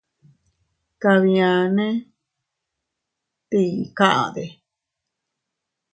Kabianne, 1.01 1.87
¿tii 3.49 3.73
kaʼde?. 3.97 4.45